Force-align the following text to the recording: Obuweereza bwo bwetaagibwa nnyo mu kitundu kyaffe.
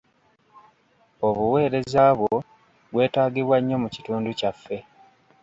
Obuweereza 1.27 2.03
bwo 2.19 2.35
bwetaagibwa 2.93 3.57
nnyo 3.59 3.77
mu 3.83 3.87
kitundu 3.95 4.29
kyaffe. 4.39 4.77